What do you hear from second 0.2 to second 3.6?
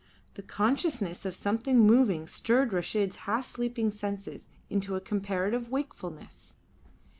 The consciousness of something moving stirred Reshid's half